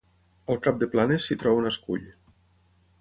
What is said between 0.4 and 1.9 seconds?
Al cap de Planes s'hi troba un